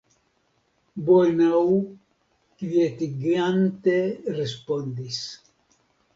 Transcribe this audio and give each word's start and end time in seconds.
Bolnau 1.09 1.59
kvietigante 2.63 4.01
respondis. 4.41 5.23